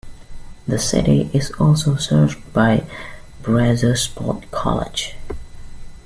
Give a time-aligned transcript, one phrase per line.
[0.67, 2.85] The city is also served by
[3.43, 5.15] Brazosport College.